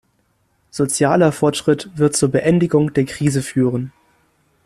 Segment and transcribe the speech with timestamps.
[0.71, 3.93] Sozialer Fortschritt wird zur Beendigung der Krise führen.